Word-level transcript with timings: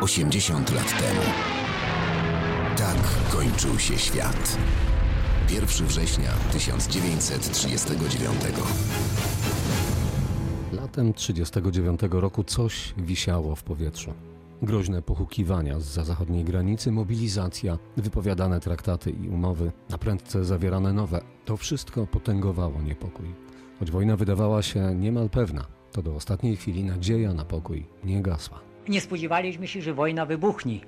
80 0.00 0.74
lat 0.74 0.98
temu. 0.98 1.20
Tak 2.76 2.96
kończył 3.32 3.78
się 3.78 3.98
świat. 3.98 4.58
1 5.50 5.86
września 5.86 6.30
1939. 6.52 8.40
Latem 10.72 11.12
1939 11.12 12.00
roku 12.10 12.44
coś 12.44 12.94
wisiało 12.96 13.56
w 13.56 13.62
powietrzu. 13.62 14.12
Groźne 14.62 15.02
pochukiwania 15.02 15.80
za 15.80 16.04
zachodniej 16.04 16.44
granicy, 16.44 16.92
mobilizacja, 16.92 17.78
wypowiadane 17.96 18.60
traktaty 18.60 19.10
i 19.10 19.28
umowy, 19.28 19.72
na 19.90 19.98
prędce 19.98 20.44
zawierane 20.44 20.92
nowe. 20.92 21.20
To 21.44 21.56
wszystko 21.56 22.06
potęgowało 22.06 22.82
niepokój. 22.82 23.34
Choć 23.78 23.90
wojna 23.90 24.16
wydawała 24.16 24.62
się 24.62 24.94
niemal 24.94 25.30
pewna, 25.30 25.66
to 25.92 26.02
do 26.02 26.14
ostatniej 26.14 26.56
chwili 26.56 26.84
nadzieja 26.84 27.34
na 27.34 27.44
pokój 27.44 27.84
nie 28.04 28.22
gasła. 28.22 28.60
Nie 28.88 29.00
spodziewaliśmy 29.00 29.68
się, 29.68 29.82
że 29.82 29.94
wojna 29.94 30.26
wybuchnie. 30.26 30.80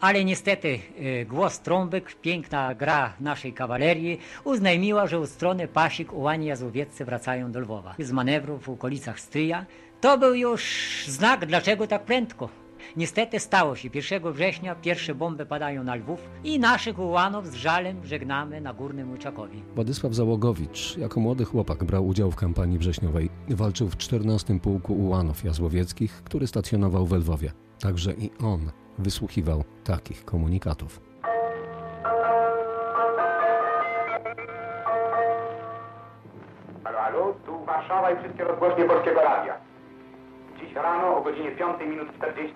Ale 0.00 0.24
niestety 0.24 0.78
e, 0.98 1.24
głos 1.24 1.60
trąbek, 1.60 2.14
piękna 2.20 2.74
gra 2.74 3.14
naszej 3.20 3.52
kawalerii 3.52 4.18
uznajmiła, 4.44 5.06
że 5.06 5.20
u 5.20 5.26
strony 5.26 5.68
Pasik 5.68 6.12
ułani 6.12 6.46
jazowieccy 6.46 7.04
wracają 7.04 7.52
do 7.52 7.60
Lwowa. 7.60 7.94
Z 7.98 8.12
manewrów 8.12 8.62
w 8.62 8.68
okolicach 8.68 9.20
Stryja 9.20 9.66
to 10.00 10.18
był 10.18 10.34
już 10.34 10.64
znak, 11.08 11.46
dlaczego 11.46 11.86
tak 11.86 12.04
prędko. 12.04 12.48
Niestety 12.96 13.40
stało 13.40 13.76
się. 13.76 13.88
1 13.94 14.32
września 14.32 14.74
pierwsze 14.74 15.14
bomby 15.14 15.46
padają 15.46 15.84
na 15.84 15.94
Lwów 15.94 16.20
i 16.44 16.58
naszych 16.60 16.98
ułanów 16.98 17.46
z 17.46 17.54
żalem 17.54 18.06
żegnamy 18.06 18.60
na 18.60 18.74
Górnym 18.74 19.10
Łyczakowi. 19.12 19.62
Władysław 19.74 20.14
Załogowicz 20.14 20.96
jako 20.96 21.20
młody 21.20 21.44
chłopak 21.44 21.84
brał 21.84 22.06
udział 22.06 22.30
w 22.30 22.36
kampanii 22.36 22.78
wrześniowej. 22.78 23.30
Walczył 23.48 23.88
w 23.88 23.96
14 23.96 24.60
Pułku 24.60 24.94
Ułanów 24.94 25.44
Jazłowieckich, 25.44 26.22
który 26.24 26.46
stacjonował 26.46 27.06
w 27.06 27.12
Lwowie. 27.12 27.52
Także 27.80 28.12
i 28.12 28.30
on 28.44 28.70
wysłuchiwał 28.98 29.64
takich 29.84 30.24
komunikatów. 30.24 31.00
Halo, 36.84 36.98
halo, 36.98 37.34
tu 37.46 37.64
Warszawa 37.64 38.10
i 38.10 38.18
wszystkie 38.18 38.44
rozgłośnie 38.44 38.84
Polskiego 38.84 39.20
Radia. 39.20 39.54
Dziś 40.60 40.74
rano 40.74 41.16
o 41.16 41.22
godzinie 41.22 41.50
5 41.50 41.80
minut 41.90 42.08
40 42.16 42.54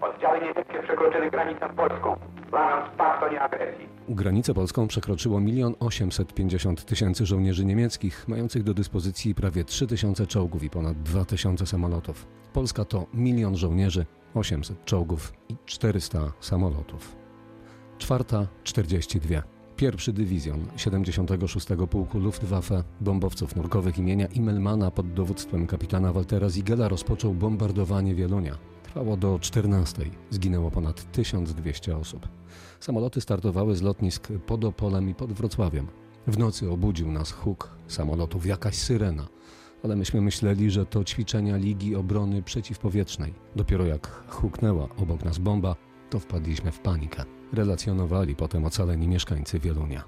oddziały 0.00 0.40
niemieckie 0.40 0.82
przekroczyły 0.82 1.30
granicę 1.30 1.68
polską. 1.76 2.16
Łamiąc 2.52 2.96
pakt 2.98 3.22
o 3.22 3.28
nieagresji. 3.28 3.88
Granicę 4.08 4.54
polską 4.54 4.88
przekroczyło 4.88 5.40
1 5.40 5.74
850 5.80 6.84
tysięcy 6.84 7.26
żołnierzy 7.26 7.64
niemieckich, 7.64 8.28
mających 8.28 8.62
do 8.62 8.74
dyspozycji 8.74 9.34
prawie 9.34 9.64
3 9.64 9.86
tysiące 9.86 10.26
czołgów 10.26 10.62
i 10.62 10.70
ponad 10.70 11.02
2 11.02 11.24
tysiące 11.24 11.66
samolotów. 11.66 12.26
Polska 12.52 12.84
to 12.84 13.06
milion 13.14 13.56
żołnierzy, 13.56 14.06
800 14.34 14.84
czołgów 14.84 15.32
i 15.48 15.56
400 15.66 16.18
samolotów. 16.40 17.16
Czwarta 17.98 18.46
42. 18.64 19.57
Pierwszy 19.78 20.12
dywizjon 20.12 20.66
76 20.76 21.66
Pułku 21.90 22.18
Luftwaffe 22.18 22.84
bombowców 23.00 23.56
nurkowych 23.56 23.98
imienia 23.98 24.26
Immelmana 24.26 24.90
pod 24.90 25.12
dowództwem 25.12 25.66
kapitana 25.66 26.12
Waltera 26.12 26.50
Zigela 26.50 26.88
rozpoczął 26.88 27.34
bombardowanie 27.34 28.14
Wielunia. 28.14 28.58
Trwało 28.82 29.16
do 29.16 29.38
14. 29.38 30.02
Zginęło 30.30 30.70
ponad 30.70 31.12
1200 31.12 31.96
osób. 31.96 32.28
Samoloty 32.80 33.20
startowały 33.20 33.76
z 33.76 33.82
lotnisk 33.82 34.28
pod 34.46 34.64
Opolem 34.64 35.10
i 35.10 35.14
pod 35.14 35.32
Wrocławiem. 35.32 35.86
W 36.26 36.38
nocy 36.38 36.70
obudził 36.70 37.12
nas 37.12 37.32
huk 37.32 37.70
samolotów, 37.88 38.46
jakaś 38.46 38.74
syrena. 38.76 39.28
Ale 39.84 39.96
myśmy 39.96 40.20
myśleli, 40.20 40.70
że 40.70 40.86
to 40.86 41.04
ćwiczenia 41.04 41.56
Ligi 41.56 41.96
Obrony 41.96 42.42
Przeciwpowietrznej. 42.42 43.34
Dopiero 43.56 43.86
jak 43.86 44.06
huknęła 44.28 44.88
obok 44.96 45.24
nas 45.24 45.38
bomba, 45.38 45.76
to 46.10 46.18
wpadliśmy 46.18 46.72
w 46.72 46.78
panikę. 46.78 47.24
Relacjonowali 47.52 48.36
potem 48.36 48.64
ocaleni 48.64 49.08
mieszkańcy 49.08 49.58
Wielunia. 49.58 50.04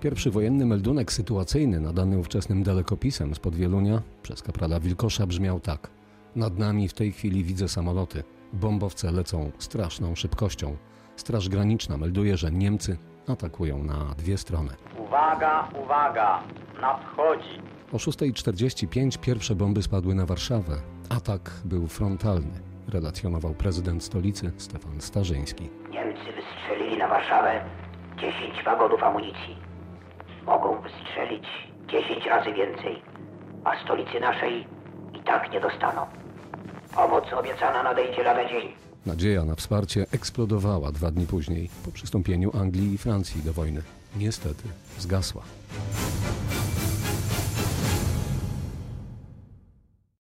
Pierwszy 0.00 0.30
wojenny 0.30 0.66
meldunek 0.66 1.12
sytuacyjny 1.12 1.80
nadany 1.80 2.18
ówczesnym 2.18 2.62
dalekopisem 2.62 3.34
spod 3.34 3.54
Wielunia 3.56 4.02
przez 4.22 4.42
kaprala 4.42 4.80
Wilkosza 4.80 5.26
brzmiał 5.26 5.60
tak. 5.60 5.90
Nad 6.36 6.58
nami 6.58 6.88
w 6.88 6.94
tej 6.94 7.12
chwili 7.12 7.44
widzę 7.44 7.68
samoloty. 7.68 8.22
Bombowce 8.52 9.12
lecą 9.12 9.50
straszną 9.58 10.14
szybkością. 10.14 10.76
Straż 11.16 11.48
Graniczna 11.48 11.96
melduje, 11.96 12.36
że 12.36 12.52
Niemcy 12.52 12.96
atakują 13.28 13.82
na 13.82 14.14
dwie 14.18 14.38
strony. 14.38 14.70
Uwaga, 14.98 15.68
uwaga, 15.84 16.42
nadchodzi. 16.80 17.60
O 17.92 17.96
6.45 17.96 19.18
pierwsze 19.18 19.54
bomby 19.54 19.82
spadły 19.82 20.14
na 20.14 20.26
Warszawę. 20.26 20.76
Atak 21.08 21.50
był 21.64 21.86
frontalny, 21.86 22.60
relacjonował 22.92 23.54
prezydent 23.54 24.04
stolicy 24.04 24.52
Stefan 24.56 25.00
Starzyński. 25.00 25.68
Niemcy 25.90 26.32
wystrzelili 26.36 26.96
na 26.98 27.08
Warszawę 27.08 27.64
10 28.16 28.64
wagonów 28.64 29.02
amunicji. 29.02 29.56
Mogą 30.46 30.80
wystrzelić 30.80 31.44
10 31.88 32.26
razy 32.26 32.52
więcej, 32.52 33.02
a 33.64 33.84
stolicy 33.84 34.20
naszej 34.20 34.66
i 35.14 35.22
tak 35.24 35.52
nie 35.52 35.60
dostaną. 35.60 36.06
Pomoc 36.94 37.24
obiecana 37.32 37.82
nadejdzie 37.82 38.22
lada 38.22 38.48
dzień. 38.48 38.68
Nadzieja 39.06 39.44
na 39.44 39.54
wsparcie 39.54 40.06
eksplodowała 40.12 40.92
dwa 40.92 41.10
dni 41.10 41.26
później, 41.26 41.70
po 41.84 41.92
przystąpieniu 41.92 42.50
Anglii 42.60 42.94
i 42.94 42.98
Francji 42.98 43.42
do 43.42 43.52
wojny. 43.52 43.82
Niestety 44.16 44.62
zgasła. 44.98 45.42